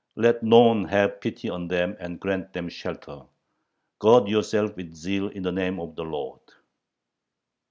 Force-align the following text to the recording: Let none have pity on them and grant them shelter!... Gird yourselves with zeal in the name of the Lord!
Let 0.15 0.41
none 0.41 0.85
have 0.85 1.21
pity 1.21 1.47
on 1.51 1.67
them 1.67 1.95
and 1.99 2.19
grant 2.19 2.53
them 2.53 2.69
shelter!... 2.69 3.21
Gird 3.99 4.27
yourselves 4.29 4.75
with 4.75 4.95
zeal 4.95 5.27
in 5.27 5.43
the 5.43 5.51
name 5.51 5.79
of 5.79 5.95
the 5.95 6.05
Lord! 6.05 6.41